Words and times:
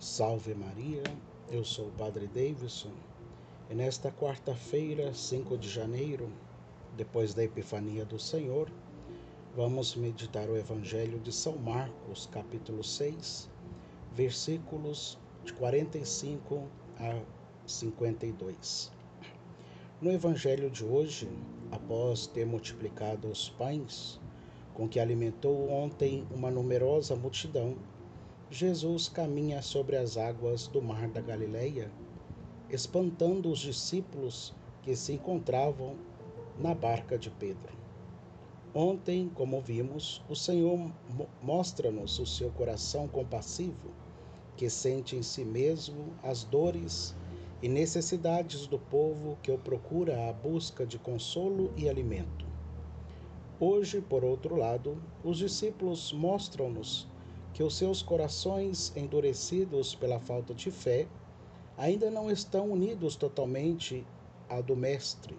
Salve 0.00 0.54
Maria, 0.54 1.02
eu 1.50 1.64
sou 1.64 1.88
o 1.88 1.90
Padre 1.90 2.28
Davidson 2.28 2.92
e 3.68 3.74
nesta 3.74 4.12
quarta-feira, 4.12 5.12
5 5.12 5.58
de 5.58 5.68
janeiro, 5.68 6.30
depois 6.96 7.34
da 7.34 7.42
Epifania 7.42 8.04
do 8.04 8.16
Senhor, 8.16 8.70
vamos 9.56 9.96
meditar 9.96 10.48
o 10.48 10.56
Evangelho 10.56 11.18
de 11.18 11.32
São 11.32 11.56
Marcos, 11.58 12.28
capítulo 12.30 12.84
6, 12.84 13.50
versículos 14.12 15.18
de 15.44 15.52
45 15.54 16.68
a 17.00 17.20
52. 17.66 18.92
No 20.00 20.12
Evangelho 20.12 20.70
de 20.70 20.84
hoje, 20.84 21.28
após 21.72 22.28
ter 22.28 22.46
multiplicado 22.46 23.26
os 23.26 23.48
pães, 23.48 24.20
com 24.74 24.88
que 24.88 25.00
alimentou 25.00 25.68
ontem 25.68 26.24
uma 26.30 26.52
numerosa 26.52 27.16
multidão, 27.16 27.76
Jesus 28.50 29.10
caminha 29.10 29.60
sobre 29.60 29.94
as 29.94 30.16
águas 30.16 30.68
do 30.68 30.80
mar 30.80 31.06
da 31.08 31.20
Galileia, 31.20 31.92
espantando 32.70 33.50
os 33.50 33.58
discípulos 33.58 34.54
que 34.80 34.96
se 34.96 35.12
encontravam 35.12 35.96
na 36.58 36.74
barca 36.74 37.18
de 37.18 37.30
Pedro. 37.30 37.76
Ontem, 38.74 39.30
como 39.34 39.60
vimos, 39.60 40.24
o 40.30 40.34
Senhor 40.34 40.90
mostra-nos 41.42 42.18
o 42.18 42.24
seu 42.24 42.50
coração 42.50 43.06
compassivo, 43.06 43.90
que 44.56 44.70
sente 44.70 45.14
em 45.14 45.22
si 45.22 45.44
mesmo 45.44 46.14
as 46.22 46.42
dores 46.42 47.14
e 47.62 47.68
necessidades 47.68 48.66
do 48.66 48.78
povo 48.78 49.36
que 49.42 49.52
o 49.52 49.58
procura 49.58 50.26
à 50.26 50.32
busca 50.32 50.86
de 50.86 50.98
consolo 50.98 51.70
e 51.76 51.86
alimento. 51.86 52.46
Hoje, 53.60 54.00
por 54.00 54.24
outro 54.24 54.56
lado, 54.56 54.96
os 55.22 55.36
discípulos 55.36 56.14
mostram-nos 56.14 57.06
que 57.52 57.62
os 57.62 57.76
seus 57.76 58.02
corações 58.02 58.92
endurecidos 58.96 59.94
pela 59.94 60.20
falta 60.20 60.54
de 60.54 60.70
fé 60.70 61.06
ainda 61.76 62.10
não 62.10 62.30
estão 62.30 62.70
unidos 62.70 63.16
totalmente 63.16 64.06
ao 64.48 64.62
do 64.62 64.76
Mestre. 64.76 65.38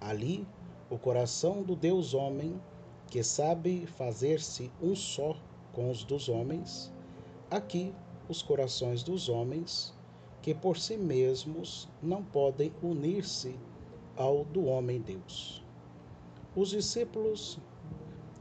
Ali, 0.00 0.46
o 0.90 0.98
coração 0.98 1.62
do 1.62 1.74
Deus 1.74 2.14
homem, 2.14 2.60
que 3.08 3.22
sabe 3.22 3.86
fazer-se 3.86 4.70
um 4.80 4.94
só 4.94 5.36
com 5.72 5.90
os 5.90 6.04
dos 6.04 6.28
homens, 6.28 6.92
aqui 7.50 7.94
os 8.28 8.42
corações 8.42 9.02
dos 9.02 9.28
homens, 9.28 9.94
que 10.42 10.54
por 10.54 10.76
si 10.76 10.96
mesmos 10.96 11.88
não 12.02 12.22
podem 12.22 12.72
unir-se 12.82 13.58
ao 14.16 14.44
do 14.44 14.66
homem 14.66 15.00
Deus. 15.00 15.64
Os 16.54 16.70
discípulos 16.70 17.58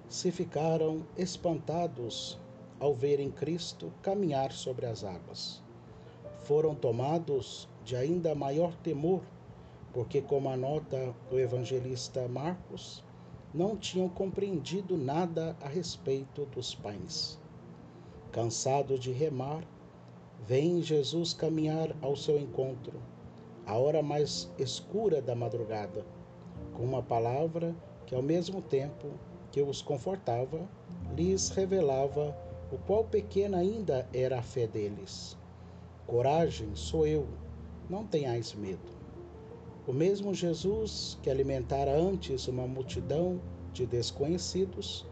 se 0.10 0.32
ficaram 0.32 1.06
espantados 1.18 2.40
ao 2.80 2.94
verem 2.94 3.32
Cristo 3.32 3.92
caminhar 4.02 4.52
sobre 4.52 4.86
as 4.86 5.04
águas. 5.04 5.62
Foram 6.44 6.76
tomados 6.76 7.68
de 7.84 7.96
ainda 7.96 8.36
maior 8.36 8.76
temor, 8.78 9.22
porque, 9.94 10.22
como 10.22 10.50
anota 10.50 11.16
o 11.32 11.40
evangelista 11.40 12.28
Marcos, 12.28 13.04
não 13.54 13.78
tinham 13.78 14.10
compreendido 14.10 14.98
nada 14.98 15.56
a 15.62 15.68
respeito 15.68 16.46
dos 16.48 16.76
pães. 16.76 17.40
Cansados 18.32 19.00
de 19.00 19.12
remar, 19.12 19.64
vem 20.46 20.82
Jesus 20.82 21.34
caminhar 21.34 21.96
ao 22.02 22.16
seu 22.16 22.38
encontro, 22.38 23.00
a 23.66 23.78
hora 23.78 24.04
mais 24.04 24.52
escura 24.60 25.22
da 25.22 25.34
madrugada, 25.34 26.06
com 26.74 26.84
uma 26.84 27.02
palavra 27.02 27.74
que, 28.06 28.14
ao 28.14 28.22
mesmo 28.22 28.62
tempo 28.62 29.08
que 29.56 29.62
os 29.62 29.82
confortava, 29.82 30.68
lhes 31.16 31.48
revelava 31.48 32.36
o 32.74 32.78
qual 32.78 33.06
pequena 33.06 33.60
ainda 33.60 34.06
era 34.14 34.40
a 34.40 34.42
fé 34.42 34.68
deles. 34.68 35.38
Coragem, 36.06 36.76
sou 36.76 37.08
eu, 37.08 37.26
não 37.90 38.06
tenhais 38.06 38.54
medo. 38.54 38.92
O 39.88 39.94
mesmo 39.94 40.34
Jesus 40.34 41.18
que 41.24 41.30
alimentara 41.30 41.98
antes 41.98 42.50
uma 42.50 42.68
multidão 42.68 43.40
de 43.72 43.86
desconhecidos, 43.86 45.06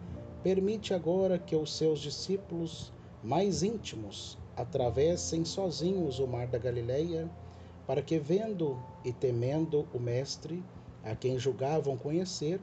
permite 0.43 0.93
agora 0.93 1.39
que 1.39 1.55
os 1.55 1.77
seus 1.77 2.01
discípulos 2.01 2.91
mais 3.23 3.63
íntimos 3.63 4.37
atravessem 4.57 5.45
sozinhos 5.45 6.19
o 6.19 6.27
mar 6.27 6.47
da 6.47 6.57
Galileia, 6.57 7.31
para 7.87 8.01
que, 8.01 8.19
vendo 8.19 8.77
e 9.05 9.13
temendo 9.13 9.87
o 9.93 9.99
Mestre, 9.99 10.61
a 11.01 11.15
quem 11.15 11.39
julgavam 11.39 11.95
conhecer, 11.95 12.59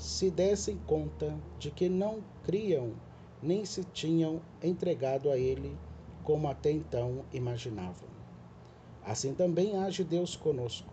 se 0.00 0.30
dessem 0.30 0.78
conta 0.86 1.38
de 1.58 1.70
que 1.70 1.86
não 1.86 2.24
criam 2.42 2.94
nem 3.42 3.66
se 3.66 3.84
tinham 3.84 4.40
entregado 4.62 5.30
a 5.30 5.36
ele 5.36 5.76
como 6.24 6.48
até 6.48 6.70
então 6.70 7.22
imaginavam. 7.34 8.08
Assim 9.04 9.34
também 9.34 9.76
age 9.76 10.02
Deus 10.02 10.34
conosco, 10.34 10.90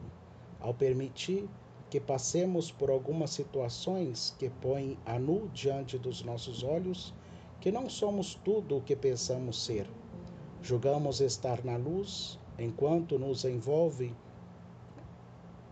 ao 0.60 0.74
permitir 0.74 1.48
que 1.90 2.02
passemos 2.02 2.70
por 2.70 2.90
algumas 2.90 3.30
situações 3.30 4.36
que 4.38 4.50
põem 4.50 4.98
a 5.06 5.18
nu 5.18 5.48
diante 5.54 5.98
dos 5.98 6.22
nossos 6.22 6.62
olhos 6.62 7.14
que 7.62 7.72
não 7.72 7.90
somos 7.90 8.36
tudo 8.36 8.76
o 8.76 8.82
que 8.82 8.96
pensamos 8.96 9.64
ser. 9.64 9.90
Julgamos 10.62 11.22
estar 11.22 11.64
na 11.64 11.78
luz 11.78 12.38
enquanto 12.60 13.18
nos 13.18 13.46
envolve 13.46 14.14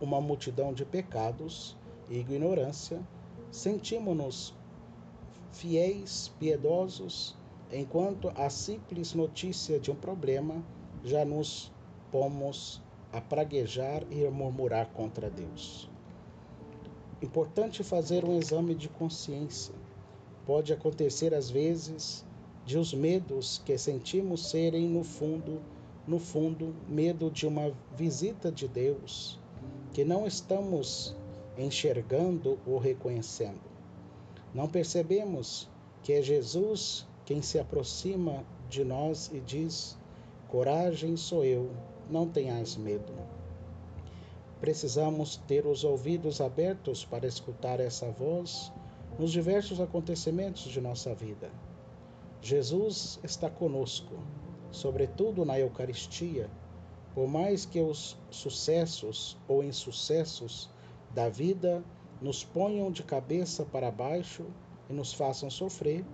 uma 0.00 0.22
multidão 0.22 0.72
de 0.72 0.86
pecados 0.86 1.76
e 2.08 2.18
ignorância, 2.18 3.06
sentimos-nos 3.50 4.54
fiéis, 5.52 6.30
piedosos, 6.38 7.34
enquanto 7.72 8.30
a 8.34 8.50
simples 8.50 9.14
notícia 9.14 9.78
de 9.80 9.90
um 9.90 9.94
problema 9.94 10.62
já 11.04 11.24
nos 11.24 11.72
pomos 12.10 12.82
a 13.12 13.20
praguejar 13.20 14.04
e 14.10 14.26
a 14.26 14.30
murmurar 14.30 14.88
contra 14.88 15.30
Deus. 15.30 15.88
Importante 17.22 17.82
fazer 17.82 18.24
um 18.24 18.38
exame 18.38 18.74
de 18.74 18.88
consciência. 18.88 19.74
Pode 20.44 20.72
acontecer 20.72 21.34
às 21.34 21.50
vezes 21.50 22.24
de 22.64 22.76
os 22.76 22.92
medos 22.92 23.62
que 23.64 23.78
sentimos 23.78 24.50
serem 24.50 24.88
no 24.88 25.02
fundo, 25.02 25.62
no 26.06 26.18
fundo, 26.18 26.74
medo 26.88 27.30
de 27.30 27.46
uma 27.46 27.72
visita 27.96 28.52
de 28.52 28.68
Deus 28.68 29.38
que 29.96 30.04
não 30.04 30.26
estamos 30.26 31.16
enxergando 31.58 32.58
ou 32.66 32.78
reconhecendo. 32.78 33.60
Não 34.54 34.68
percebemos 34.68 35.68
que 36.02 36.12
é 36.12 36.22
Jesus 36.22 37.06
quem 37.24 37.42
se 37.42 37.58
aproxima 37.58 38.44
de 38.68 38.84
nós 38.84 39.30
e 39.32 39.40
diz: 39.40 39.98
Coragem 40.48 41.16
sou 41.16 41.44
eu, 41.44 41.70
não 42.10 42.28
tenhais 42.28 42.76
medo. 42.76 43.12
Precisamos 44.60 45.36
ter 45.46 45.66
os 45.66 45.84
ouvidos 45.84 46.40
abertos 46.40 47.04
para 47.04 47.26
escutar 47.26 47.80
essa 47.80 48.10
voz 48.10 48.72
nos 49.18 49.32
diversos 49.32 49.80
acontecimentos 49.80 50.62
de 50.64 50.80
nossa 50.80 51.14
vida. 51.14 51.50
Jesus 52.40 53.18
está 53.22 53.50
conosco, 53.50 54.14
sobretudo 54.70 55.44
na 55.44 55.58
Eucaristia, 55.58 56.48
por 57.14 57.26
mais 57.26 57.66
que 57.66 57.80
os 57.80 58.16
sucessos 58.30 59.36
ou 59.48 59.64
insucessos 59.64 60.70
da 61.14 61.28
vida 61.28 61.84
nos 62.20 62.44
ponham 62.44 62.90
de 62.90 63.02
cabeça 63.02 63.64
para 63.64 63.90
baixo 63.90 64.44
e 64.88 64.92
nos 64.92 65.12
façam 65.12 65.50
sofrer, 65.50 66.04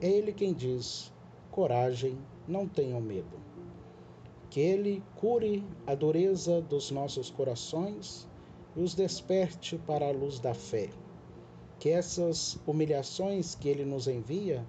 é 0.00 0.08
Ele 0.08 0.32
quem 0.32 0.52
diz: 0.52 1.12
coragem, 1.50 2.18
não 2.46 2.66
tenham 2.66 3.00
medo. 3.00 3.38
Que 4.50 4.60
Ele 4.60 5.02
cure 5.16 5.64
a 5.86 5.94
dureza 5.94 6.60
dos 6.60 6.90
nossos 6.90 7.30
corações 7.30 8.28
e 8.76 8.80
os 8.80 8.94
desperte 8.94 9.78
para 9.78 10.08
a 10.08 10.12
luz 10.12 10.38
da 10.38 10.54
fé. 10.54 10.90
Que 11.78 11.90
essas 11.90 12.58
humilhações 12.66 13.54
que 13.54 13.68
Ele 13.68 13.84
nos 13.84 14.06
envia 14.06 14.64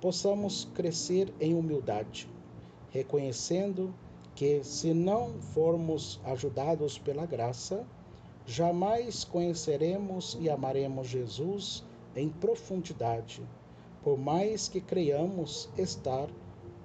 possamos 0.00 0.68
crescer 0.74 1.32
em 1.40 1.54
humildade, 1.54 2.28
reconhecendo 2.90 3.94
que, 4.34 4.62
se 4.62 4.92
não 4.92 5.40
formos 5.40 6.20
ajudados 6.24 6.98
pela 6.98 7.24
graça, 7.24 7.86
jamais 8.46 9.24
conheceremos 9.24 10.36
e 10.40 10.50
amaremos 10.50 11.08
Jesus 11.08 11.84
em 12.14 12.28
profundidade, 12.28 13.42
por 14.02 14.18
mais 14.18 14.68
que 14.68 14.80
creiamos 14.80 15.68
estar 15.76 16.28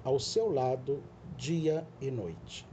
ao 0.02 0.18
seu 0.18 0.50
lado 0.50 1.02
dia 1.36 1.86
e 2.00 2.10
noite. 2.10 2.66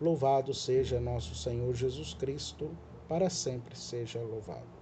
Louvado 0.00 0.52
seja 0.52 1.00
nosso 1.00 1.34
Senhor 1.34 1.74
Jesus 1.74 2.12
Cristo, 2.14 2.70
para 3.08 3.30
sempre 3.30 3.76
seja 3.76 4.20
louvado. 4.20 4.81